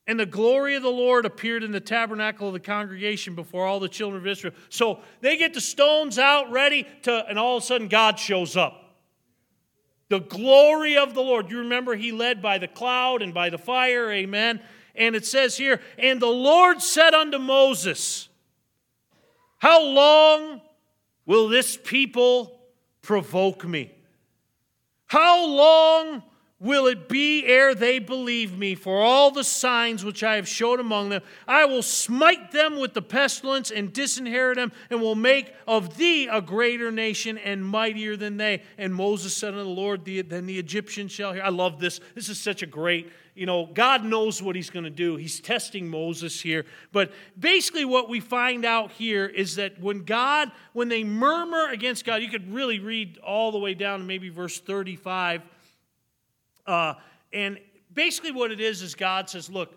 And 0.05 0.19
the 0.19 0.25
glory 0.25 0.75
of 0.75 0.83
the 0.83 0.89
Lord 0.89 1.25
appeared 1.25 1.63
in 1.63 1.71
the 1.71 1.79
tabernacle 1.79 2.47
of 2.47 2.53
the 2.53 2.59
congregation 2.59 3.35
before 3.35 3.65
all 3.65 3.79
the 3.79 3.89
children 3.89 4.21
of 4.21 4.27
Israel. 4.27 4.53
So 4.69 4.99
they 5.21 5.37
get 5.37 5.53
the 5.53 5.61
stones 5.61 6.17
out 6.17 6.51
ready 6.51 6.87
to, 7.03 7.25
and 7.27 7.37
all 7.37 7.57
of 7.57 7.63
a 7.63 7.65
sudden 7.65 7.87
God 7.87 8.17
shows 8.17 8.55
up. 8.57 8.86
The 10.09 10.19
glory 10.19 10.97
of 10.97 11.13
the 11.13 11.21
Lord. 11.21 11.49
You 11.49 11.59
remember 11.59 11.95
he 11.95 12.11
led 12.11 12.41
by 12.41 12.57
the 12.57 12.67
cloud 12.67 13.21
and 13.21 13.33
by 13.33 13.49
the 13.49 13.57
fire, 13.57 14.11
amen. 14.11 14.61
And 14.95 15.15
it 15.15 15.25
says 15.25 15.57
here, 15.57 15.81
and 15.97 16.21
the 16.21 16.27
Lord 16.27 16.81
said 16.81 17.13
unto 17.13 17.37
Moses, 17.37 18.29
How 19.59 19.83
long 19.83 20.61
will 21.25 21.49
this 21.49 21.77
people 21.77 22.59
provoke 23.01 23.65
me? 23.65 23.91
How 25.07 25.45
long 25.45 26.23
will 26.59 26.87
it 26.87 27.07
be 27.07 27.45
ere 27.45 27.75
they 27.75 27.99
believe 27.99 28.57
me 28.57 28.73
for 28.73 29.01
all 29.01 29.29
the 29.29 29.43
signs 29.43 30.03
which 30.03 30.23
I 30.23 30.35
have 30.37 30.47
showed 30.47 30.79
among 30.79 31.09
them? 31.09 31.21
I 31.47 31.65
will 31.65 31.83
smite 31.83 32.51
them 32.51 32.79
with 32.79 32.93
the 32.93 33.01
pestilence 33.01 33.69
and 33.69 33.93
disinherit 33.93 34.57
them, 34.57 34.71
and 34.89 35.01
will 35.01 35.15
make 35.15 35.53
of 35.67 35.97
thee 35.97 36.27
a 36.27 36.41
greater 36.41 36.91
nation 36.91 37.37
and 37.37 37.63
mightier 37.63 38.17
than 38.17 38.37
they. 38.37 38.63
And 38.77 38.93
Moses 38.93 39.35
said 39.35 39.53
unto 39.53 39.63
the 39.63 39.69
Lord, 39.69 40.03
Then 40.05 40.45
the 40.47 40.57
Egyptians 40.57 41.11
shall 41.11 41.33
hear. 41.33 41.43
I 41.43 41.49
love 41.49 41.79
this. 41.79 41.99
This 42.15 42.29
is 42.29 42.39
such 42.39 42.63
a 42.63 42.67
great, 42.67 43.11
you 43.35 43.45
know, 43.45 43.67
God 43.67 44.03
knows 44.03 44.41
what 44.41 44.55
he's 44.55 44.71
going 44.71 44.85
to 44.85 44.89
do. 44.89 45.15
He's 45.15 45.39
testing 45.39 45.87
Moses 45.87 46.41
here. 46.41 46.65
But 46.91 47.11
basically, 47.39 47.85
what 47.85 48.09
we 48.09 48.19
find 48.19 48.65
out 48.65 48.91
here 48.93 49.27
is 49.27 49.57
that 49.57 49.79
when 49.79 50.03
God, 50.05 50.51
when 50.73 50.89
they 50.89 51.03
murmur 51.03 51.69
against 51.69 52.03
God, 52.03 52.23
you 52.23 52.29
could 52.29 52.51
really 52.51 52.79
read 52.79 53.19
all 53.19 53.51
the 53.51 53.59
way 53.59 53.75
down 53.75 53.99
to 53.99 54.05
maybe 54.05 54.29
verse 54.29 54.59
35 54.59 55.43
uh, 56.67 56.95
and 57.33 57.59
basically, 57.93 58.31
what 58.31 58.51
it 58.51 58.59
is 58.59 58.81
is 58.81 58.95
God 58.95 59.29
says, 59.29 59.49
Look, 59.49 59.73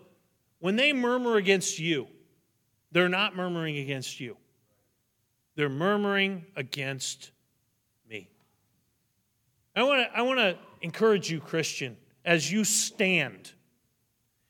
when 0.59 0.75
they 0.75 0.93
murmur 0.93 1.37
against 1.37 1.79
you, 1.79 2.07
they're 2.91 3.09
not 3.09 3.35
murmuring 3.35 3.77
against 3.77 4.19
you, 4.19 4.37
they're 5.55 5.69
murmuring 5.69 6.45
against 6.55 7.31
me. 8.09 8.27
I 9.75 9.83
want 9.83 10.07
to 10.07 10.17
I 10.17 10.21
want 10.21 10.39
to 10.39 10.57
encourage 10.81 11.29
you, 11.31 11.39
Christian, 11.39 11.97
as 12.25 12.51
you 12.51 12.63
stand. 12.63 13.51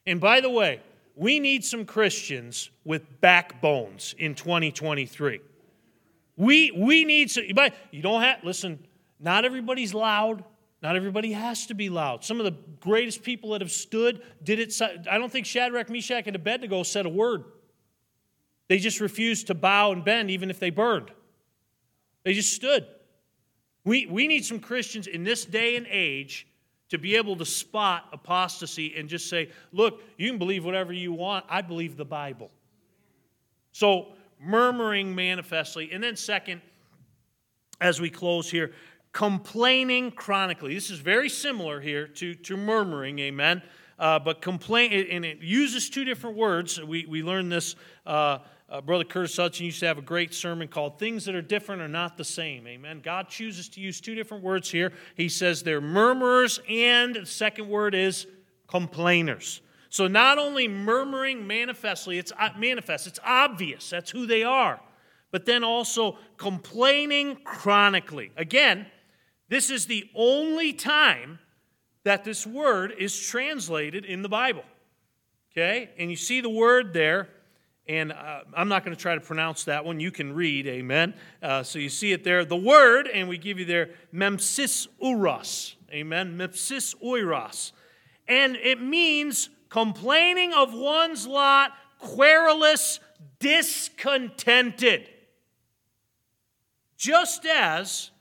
And 0.05 0.19
by 0.19 0.41
the 0.41 0.49
way, 0.49 0.81
we 1.15 1.39
need 1.39 1.63
some 1.63 1.85
Christians 1.85 2.69
with 2.83 3.21
backbones 3.21 4.15
in 4.17 4.33
2023. 4.33 5.39
We, 6.37 6.71
we 6.71 7.05
need 7.05 7.29
some, 7.29 7.43
you 7.91 8.01
don't 8.01 8.21
have, 8.21 8.43
listen, 8.43 8.79
not 9.19 9.45
everybody's 9.45 9.93
loud. 9.93 10.43
Not 10.81 10.95
everybody 10.95 11.31
has 11.33 11.67
to 11.67 11.75
be 11.75 11.89
loud. 11.89 12.23
Some 12.23 12.39
of 12.39 12.45
the 12.45 12.57
greatest 12.79 13.21
people 13.21 13.51
that 13.51 13.61
have 13.61 13.71
stood 13.71 14.21
did 14.43 14.59
it. 14.59 14.73
I 14.81 15.17
don't 15.17 15.31
think 15.31 15.45
Shadrach, 15.45 15.89
Meshach, 15.89 16.25
and 16.25 16.35
Abednego 16.35 16.83
said 16.83 17.05
a 17.05 17.09
word. 17.09 17.43
They 18.67 18.79
just 18.79 18.99
refused 18.99 19.47
to 19.47 19.53
bow 19.53 19.91
and 19.91 20.03
bend 20.03 20.31
even 20.31 20.49
if 20.49 20.59
they 20.59 20.69
burned. 20.69 21.11
They 22.23 22.33
just 22.33 22.53
stood. 22.53 22.85
We, 23.83 24.05
we 24.05 24.27
need 24.27 24.45
some 24.45 24.59
Christians 24.59 25.07
in 25.07 25.23
this 25.23 25.45
day 25.45 25.75
and 25.75 25.85
age 25.89 26.47
to 26.89 26.97
be 26.97 27.15
able 27.15 27.35
to 27.37 27.45
spot 27.45 28.09
apostasy 28.11 28.95
and 28.97 29.07
just 29.07 29.29
say, 29.29 29.49
look, 29.71 30.01
you 30.17 30.29
can 30.29 30.37
believe 30.37 30.65
whatever 30.65 30.93
you 30.93 31.13
want. 31.13 31.45
I 31.47 31.61
believe 31.61 31.95
the 31.95 32.05
Bible. 32.05 32.51
So, 33.71 34.13
murmuring 34.39 35.15
manifestly. 35.15 35.91
And 35.91 36.03
then, 36.03 36.15
second, 36.15 36.61
as 37.79 38.01
we 38.01 38.09
close 38.09 38.49
here, 38.51 38.73
complaining 39.13 40.11
chronically. 40.11 40.73
This 40.73 40.89
is 40.89 40.99
very 40.99 41.29
similar 41.29 41.81
here 41.81 42.07
to, 42.07 42.33
to 42.35 42.57
murmuring, 42.57 43.19
amen. 43.19 43.61
Uh, 43.99 44.17
but 44.17 44.41
complain, 44.41 44.91
and 45.11 45.23
it 45.23 45.39
uses 45.41 45.89
two 45.89 46.03
different 46.03 46.35
words. 46.35 46.81
We, 46.81 47.05
we 47.05 47.21
learned 47.21 47.51
this. 47.51 47.75
Uh, 48.05 48.39
uh, 48.67 48.79
Brother 48.79 49.03
Curtis 49.03 49.35
Hudson 49.35 49.65
used 49.65 49.81
to 49.81 49.85
have 49.85 49.97
a 49.97 50.01
great 50.01 50.33
sermon 50.33 50.69
called 50.69 50.97
Things 50.97 51.25
That 51.25 51.35
Are 51.35 51.41
Different 51.41 51.81
Are 51.81 51.89
Not 51.89 52.15
the 52.15 52.23
Same. 52.23 52.65
Amen. 52.65 53.01
God 53.03 53.27
chooses 53.27 53.67
to 53.69 53.81
use 53.81 53.99
two 53.99 54.15
different 54.15 54.43
words 54.43 54.71
here. 54.71 54.93
He 55.15 55.27
says 55.27 55.61
they're 55.61 55.81
murmurers, 55.81 56.59
and 56.69 57.15
the 57.15 57.25
second 57.25 57.67
word 57.67 57.93
is 57.93 58.27
complainers. 58.67 59.59
So 59.89 60.07
not 60.07 60.37
only 60.37 60.69
murmuring 60.69 61.45
manifestly, 61.45 62.17
it's 62.17 62.31
uh, 62.39 62.49
manifest, 62.57 63.07
it's 63.07 63.19
obvious. 63.25 63.89
That's 63.89 64.09
who 64.09 64.25
they 64.25 64.43
are. 64.43 64.79
But 65.31 65.45
then 65.45 65.65
also 65.65 66.17
complaining 66.37 67.39
chronically. 67.43 68.31
Again, 68.37 68.85
this 69.51 69.69
is 69.69 69.85
the 69.85 70.09
only 70.15 70.71
time 70.71 71.37
that 72.05 72.23
this 72.23 72.47
word 72.47 72.93
is 72.97 73.19
translated 73.19 74.05
in 74.05 74.21
the 74.21 74.29
Bible. 74.29 74.63
Okay? 75.51 75.89
And 75.97 76.09
you 76.09 76.15
see 76.15 76.39
the 76.39 76.49
word 76.49 76.93
there, 76.93 77.27
and 77.85 78.13
uh, 78.13 78.43
I'm 78.55 78.69
not 78.69 78.85
going 78.85 78.95
to 78.95 79.01
try 79.01 79.13
to 79.13 79.19
pronounce 79.19 79.65
that 79.65 79.83
one. 79.83 79.99
You 79.99 80.09
can 80.09 80.31
read, 80.31 80.67
amen. 80.67 81.15
Uh, 81.43 81.63
so 81.63 81.79
you 81.79 81.89
see 81.89 82.13
it 82.13 82.23
there. 82.23 82.45
The 82.45 82.55
word, 82.55 83.09
and 83.09 83.27
we 83.27 83.37
give 83.37 83.59
you 83.59 83.65
there, 83.65 83.89
memsis 84.13 84.87
uros. 85.03 85.75
Amen. 85.91 86.37
Memsis 86.37 86.95
uros. 87.03 87.73
And 88.29 88.55
it 88.55 88.81
means 88.81 89.49
complaining 89.67 90.53
of 90.53 90.73
one's 90.73 91.27
lot, 91.27 91.73
querulous, 91.99 93.01
discontented. 93.41 95.09
Just 96.95 97.45
as 97.45 98.11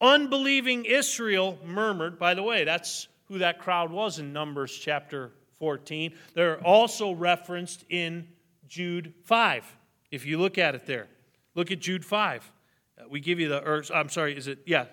Unbelieving 0.00 0.84
Israel 0.84 1.58
murmured. 1.64 2.18
By 2.18 2.34
the 2.34 2.42
way, 2.42 2.64
that's 2.64 3.08
who 3.26 3.38
that 3.38 3.58
crowd 3.58 3.90
was 3.90 4.18
in 4.18 4.32
Numbers 4.32 4.72
chapter 4.72 5.32
14. 5.58 6.14
They're 6.34 6.60
also 6.64 7.12
referenced 7.12 7.84
in 7.88 8.28
Jude 8.68 9.12
5, 9.24 9.64
if 10.10 10.24
you 10.24 10.38
look 10.38 10.56
at 10.56 10.74
it 10.74 10.86
there. 10.86 11.08
Look 11.54 11.70
at 11.72 11.80
Jude 11.80 12.04
5. 12.04 12.52
Uh, 12.98 13.04
we 13.10 13.20
give 13.20 13.40
you 13.40 13.48
the, 13.48 13.62
or 13.62 13.82
I'm 13.92 14.08
sorry, 14.08 14.36
is 14.36 14.46
it, 14.46 14.60
yeah, 14.66 14.86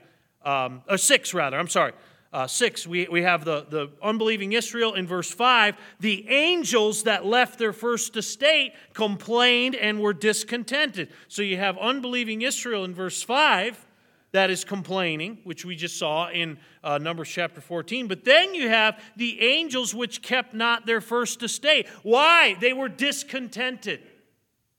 um, 0.44 0.82
or 0.90 0.98
6 0.98 1.34
rather, 1.34 1.60
I'm 1.60 1.68
sorry. 1.68 1.94
Uh, 2.34 2.48
6, 2.48 2.88
we, 2.88 3.08
we 3.10 3.22
have 3.22 3.46
the, 3.46 3.66
the 3.70 3.92
unbelieving 4.04 4.54
Israel 4.54 4.96
in 4.96 5.08
verse 5.08 5.32
5. 5.32 5.78
The 6.00 6.28
angels 6.30 7.04
that 7.04 7.26
left 7.26 7.60
their 7.60 7.72
first 7.72 8.18
estate 8.18 8.74
complained 8.94 9.76
and 9.76 10.02
were 10.02 10.14
discontented. 10.14 11.10
So 11.30 11.44
you 11.44 11.58
have 11.58 11.78
unbelieving 11.78 12.42
Israel 12.42 12.84
in 12.84 12.94
verse 12.94 13.22
5 13.22 13.85
that 14.36 14.50
is 14.50 14.66
complaining, 14.66 15.38
which 15.46 15.64
we 15.64 15.78
just 15.78 15.98
saw 15.98 16.30
in 16.30 16.58
uh, 16.84 16.98
Numbers 16.98 17.30
chapter 17.30 17.62
14. 17.62 18.08
But 18.08 18.26
then 18.26 18.54
you 18.54 18.68
have 18.68 19.02
the 19.16 19.42
angels 19.42 19.96
which 19.96 20.22
kept 20.22 20.54
not 20.54 20.86
their 20.86 21.00
first 21.00 21.42
estate. 21.42 21.88
Why? 22.04 22.58
They 22.60 22.74
were 22.74 22.90
discontented. 22.90 24.02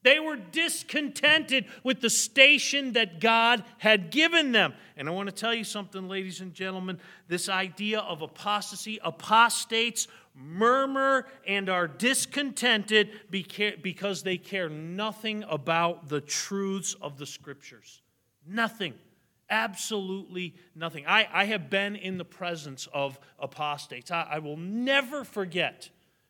They 0.03 0.21
were 0.21 0.37
discontented 0.37 1.65
with 1.83 2.03
the 2.03 2.11
station 2.11 2.93
that 2.93 3.19
God 3.19 3.65
had 3.79 4.11
given 4.11 4.53
them. 4.53 4.75
And 4.95 5.09
I 5.09 5.13
want 5.13 5.31
to 5.31 5.35
tell 5.35 5.55
you 5.55 5.65
something, 5.65 6.07
ladies 6.07 6.43
and 6.43 6.53
gentlemen. 6.53 7.01
This 7.27 7.49
idea 7.49 8.01
of 8.01 8.21
apostasy, 8.21 9.01
apostates 9.03 10.07
murmur 10.35 11.25
and 11.47 11.71
are 11.71 11.89
discontented 11.89 13.11
because 13.31 14.23
they 14.23 14.37
care 14.37 14.69
nothing 14.69 15.45
about 15.49 16.11
the 16.11 16.21
truths 16.21 16.95
of 17.01 17.17
the 17.17 17.25
scriptures. 17.25 18.03
Nothing. 18.47 18.93
Absolutely 19.49 20.55
nothing. 20.75 21.07
I, 21.07 21.29
I 21.33 21.45
have 21.45 21.71
been 21.71 21.95
in 21.97 22.19
the 22.19 22.25
presence 22.25 22.89
of 22.93 23.19
apostates. 23.39 24.11
I, 24.11 24.27
I 24.33 24.39
will 24.41 24.57
never 24.57 25.25
forget, 25.25 25.89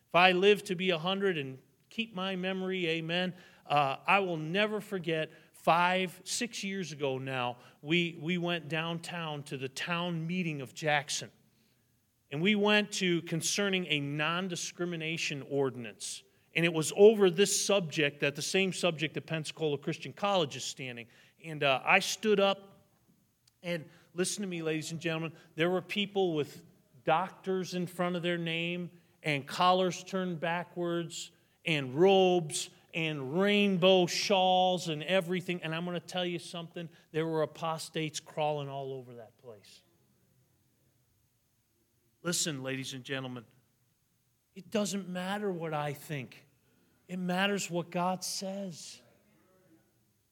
if 0.09 0.15
I 0.15 0.33
live 0.33 0.63
to 0.65 0.75
be 0.75 0.91
100 0.91 1.37
and 1.37 1.57
keep 1.89 2.15
my 2.15 2.35
memory, 2.35 2.87
amen, 2.87 3.33
uh, 3.67 3.97
I 4.05 4.19
will 4.19 4.37
never 4.37 4.79
forget 4.79 5.31
five, 5.53 6.21
six 6.23 6.63
years 6.63 6.91
ago 6.91 7.17
now, 7.17 7.57
we, 7.81 8.17
we 8.21 8.37
went 8.37 8.69
downtown 8.69 9.43
to 9.43 9.57
the 9.57 9.67
town 9.67 10.25
meeting 10.25 10.61
of 10.61 10.73
Jackson. 10.73 11.29
and 12.31 12.41
we 12.41 12.55
went 12.55 12.91
to 12.91 13.21
concerning 13.23 13.85
a 13.87 13.99
non 13.99 14.47
discrimination 14.47 15.43
ordinance. 15.49 16.23
And 16.55 16.65
it 16.65 16.73
was 16.73 16.91
over 16.95 17.29
this 17.29 17.65
subject 17.65 18.21
that 18.21 18.35
the 18.35 18.41
same 18.41 18.73
subject 18.73 19.13
that 19.13 19.25
Pensacola 19.27 19.77
Christian 19.77 20.13
College 20.13 20.55
is 20.55 20.63
standing. 20.63 21.05
And 21.45 21.63
uh, 21.63 21.81
I 21.85 21.99
stood 21.99 22.39
up 22.39 22.66
and 23.63 23.85
listen 24.13 24.41
to 24.41 24.47
me, 24.47 24.61
ladies 24.61 24.91
and 24.91 24.99
gentlemen. 24.99 25.31
There 25.55 25.69
were 25.69 25.81
people 25.81 26.33
with 26.33 26.63
doctors 27.05 27.73
in 27.73 27.87
front 27.87 28.15
of 28.15 28.21
their 28.21 28.37
name 28.37 28.89
and 29.23 29.45
collars 29.45 30.03
turned 30.03 30.39
backwards 30.39 31.31
and 31.65 31.95
robes 31.95 32.69
and 32.93 33.39
rainbow 33.39 34.05
shawls 34.05 34.89
and 34.89 35.03
everything. 35.03 35.59
And 35.63 35.75
I'm 35.75 35.85
going 35.85 35.99
to 35.99 36.05
tell 36.05 36.25
you 36.25 36.39
something 36.39 36.89
there 37.11 37.27
were 37.27 37.43
apostates 37.43 38.19
crawling 38.19 38.69
all 38.69 38.93
over 38.93 39.13
that 39.15 39.37
place. 39.37 39.81
Listen, 42.23 42.63
ladies 42.63 42.93
and 42.93 43.03
gentlemen, 43.03 43.43
it 44.55 44.71
doesn't 44.71 45.07
matter 45.07 45.51
what 45.51 45.73
I 45.73 45.93
think, 45.93 46.43
it 47.07 47.19
matters 47.19 47.69
what 47.69 47.91
God 47.91 48.23
says. 48.23 48.99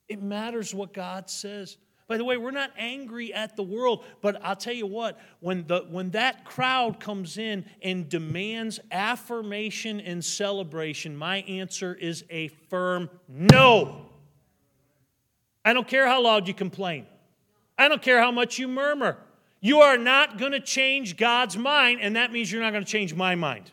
It 0.08 0.22
matters 0.22 0.72
what 0.72 0.92
God 0.92 1.28
says. 1.28 1.78
By 2.08 2.18
the 2.18 2.24
way, 2.24 2.36
we're 2.36 2.52
not 2.52 2.70
angry 2.78 3.34
at 3.34 3.56
the 3.56 3.64
world, 3.64 4.04
but 4.20 4.40
I'll 4.44 4.54
tell 4.54 4.72
you 4.72 4.86
what, 4.86 5.18
when, 5.40 5.66
the, 5.66 5.86
when 5.90 6.10
that 6.10 6.44
crowd 6.44 7.00
comes 7.00 7.36
in 7.36 7.64
and 7.82 8.08
demands 8.08 8.78
affirmation 8.92 9.98
and 10.00 10.24
celebration, 10.24 11.16
my 11.16 11.38
answer 11.38 11.94
is 11.94 12.24
a 12.30 12.48
firm 12.68 13.10
no. 13.28 14.06
I 15.64 15.72
don't 15.72 15.88
care 15.88 16.06
how 16.06 16.22
loud 16.22 16.46
you 16.46 16.54
complain, 16.54 17.06
I 17.76 17.88
don't 17.88 18.02
care 18.02 18.20
how 18.20 18.30
much 18.30 18.58
you 18.58 18.68
murmur. 18.68 19.18
You 19.60 19.80
are 19.80 19.98
not 19.98 20.38
going 20.38 20.52
to 20.52 20.60
change 20.60 21.16
God's 21.16 21.56
mind, 21.56 22.00
and 22.00 22.14
that 22.14 22.30
means 22.30 22.52
you're 22.52 22.62
not 22.62 22.72
going 22.72 22.84
to 22.84 22.90
change 22.90 23.14
my 23.14 23.34
mind. 23.34 23.72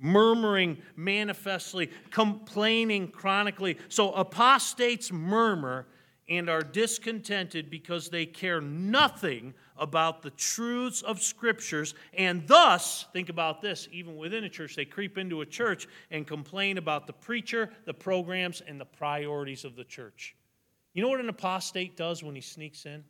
Murmuring 0.00 0.78
manifestly, 0.96 1.90
complaining 2.10 3.08
chronically. 3.08 3.76
So 3.88 4.12
apostates 4.12 5.12
murmur 5.12 5.86
and 6.30 6.48
are 6.48 6.62
discontented 6.62 7.68
because 7.68 8.08
they 8.08 8.24
care 8.24 8.60
nothing 8.60 9.52
about 9.76 10.22
the 10.22 10.30
truths 10.30 11.02
of 11.02 11.20
scriptures. 11.20 11.94
And 12.14 12.46
thus 12.46 13.06
think 13.12 13.28
about 13.28 13.60
this 13.60 13.88
even 13.90 14.16
within 14.16 14.44
a 14.44 14.48
church 14.48 14.76
they 14.76 14.84
creep 14.84 15.18
into 15.18 15.40
a 15.40 15.46
church 15.46 15.88
and 16.10 16.26
complain 16.26 16.78
about 16.78 17.08
the 17.08 17.12
preacher 17.12 17.68
the 17.84 17.92
programs 17.92 18.62
and 18.66 18.80
the 18.80 18.84
priorities 18.84 19.64
of 19.64 19.74
the 19.74 19.84
church. 19.84 20.36
You 20.94 21.02
know 21.02 21.08
what 21.08 21.20
an 21.20 21.28
apostate 21.28 21.96
does 21.96 22.22
when 22.22 22.36
he 22.36 22.40
sneaks 22.40 22.86
in? 22.86 23.04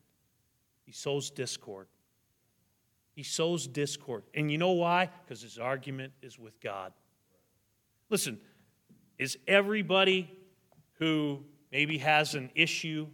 He 0.85 0.93
sows 0.93 1.31
discord. 1.31 1.89
He 3.15 3.23
sows 3.23 3.67
discord. 3.67 4.23
And 4.35 4.51
you 4.51 4.57
know 4.57 4.73
why? 4.73 5.11
Because 5.25 5.43
his 5.43 5.59
argument 5.59 6.15
is 6.23 6.39
with 6.39 6.59
god. 6.61 6.93
Listen 8.09 8.41
is 9.19 9.37
everybody 9.47 10.31
who 10.95 11.45
maybe 11.73 11.99
has 11.99 12.35
an 12.35 12.51
issue. 12.55 13.07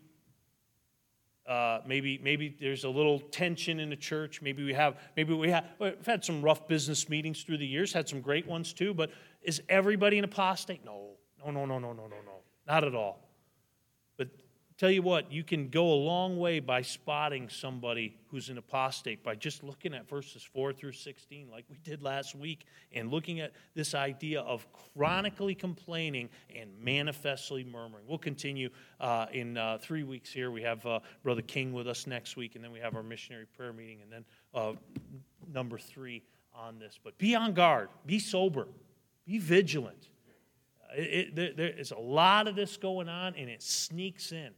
Uh, 1.47 1.81
maybe 1.87 2.19
maybe 2.23 2.57
there's 2.61 2.85
a 2.85 2.89
little 2.89 3.21
tension 3.21 3.79
in 3.79 3.89
the 3.89 3.97
church. 3.97 4.43
Maybe 4.43 4.65
we 4.65 4.75
have 4.75 4.97
maybe 5.17 5.33
we 5.33 5.51
have 5.51 5.65
we've 5.79 6.07
had 6.07 6.25
some 6.25 6.43
rough 6.43 6.67
business 6.67 7.09
meetings 7.09 7.43
through 7.43 7.59
the 7.59 7.67
years. 7.67 7.93
Had 7.93 8.09
some 8.09 8.21
great 8.21 8.47
ones 8.47 8.73
too. 8.73 8.93
But 8.93 9.11
is 9.43 9.63
everybody 9.69 10.19
an 10.19 10.25
apostate? 10.25 10.85
No, 10.85 11.11
no, 11.45 11.53
no, 11.53 11.65
no, 11.65 11.79
no, 11.79 11.93
no, 11.93 12.03
no, 12.03 12.09
no, 12.09 12.41
not 12.67 12.83
at 12.83 12.95
all. 12.95 13.26
Tell 14.79 14.91
you 14.91 15.01
what, 15.01 15.33
you 15.33 15.43
can 15.43 15.71
go 15.71 15.91
a 15.91 15.97
long 15.97 16.37
way 16.37 16.61
by 16.61 16.83
spotting 16.83 17.49
somebody 17.49 18.15
who's 18.29 18.51
an 18.51 18.59
apostate 18.59 19.25
by 19.25 19.35
just 19.35 19.63
looking 19.63 19.95
at 19.95 20.07
verses 20.07 20.47
4 20.53 20.75
through 20.75 20.93
16, 20.93 21.49
like 21.51 21.65
we 21.71 21.79
did 21.79 22.03
last 22.03 22.35
week, 22.35 22.67
and 22.93 23.11
looking 23.11 23.41
at 23.41 23.53
this 23.75 23.95
idea 23.95 24.43
of 24.43 24.67
chronically 24.93 25.55
complaining 25.55 26.29
and 26.55 26.69
manifestly 26.79 27.65
murmuring. 27.65 28.05
We'll 28.07 28.19
continue 28.19 28.69
uh, 29.01 29.27
in 29.33 29.57
uh, 29.57 29.79
three 29.81 30.03
weeks 30.03 30.31
here. 30.31 30.51
We 30.51 30.61
have 30.61 30.85
uh, 30.85 31.01
Brother 31.23 31.41
King 31.41 31.73
with 31.73 31.89
us 31.89 32.07
next 32.07 32.37
week, 32.37 32.55
and 32.55 32.63
then 32.63 32.71
we 32.71 32.81
have 32.81 32.95
our 32.97 33.03
missionary 33.03 33.47
prayer 33.47 33.73
meeting, 33.73 34.03
and 34.03 34.13
then 34.13 34.25
uh, 34.53 34.73
number 35.51 35.79
three 35.79 36.23
on 36.55 36.79
this. 36.79 37.01
But 37.03 37.17
be 37.17 37.35
on 37.35 37.55
guard, 37.55 37.89
be 38.05 38.19
sober, 38.19 38.69
be 39.25 39.39
vigilant. 39.39 40.11
It, 40.95 41.35
it, 41.39 41.57
there, 41.57 41.73
there's 41.73 41.93
a 41.93 41.99
lot 41.99 42.47
of 42.47 42.57
this 42.57 42.77
going 42.77 43.09
on, 43.09 43.35
and 43.37 43.49
it 43.49 43.63
sneaks 43.63 44.33
in. 44.33 44.51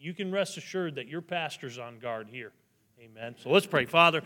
You 0.00 0.14
can 0.14 0.32
rest 0.32 0.56
assured 0.56 0.94
that 0.94 1.08
your 1.08 1.20
pastor's 1.20 1.78
on 1.78 1.98
guard 1.98 2.28
here. 2.30 2.52
Amen. 2.98 3.34
So 3.38 3.50
let's 3.50 3.66
pray. 3.66 3.84
Father, 3.84 4.22